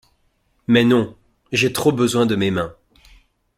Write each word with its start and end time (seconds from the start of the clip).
Mais 0.65 0.83
non: 0.83 1.15
j’ai 1.51 1.71
trop 1.71 1.91
besoin 1.91 2.25
de 2.25 2.35
mes 2.35 2.49
mains. 2.49 2.75